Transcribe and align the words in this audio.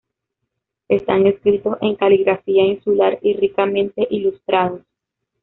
Están 0.87 1.27
escritos 1.27 1.77
en 1.79 1.95
caligrafía 1.95 2.65
insular 2.65 3.19
y 3.21 3.33
ricamente 3.37 4.07
ilustrados. 4.09 4.81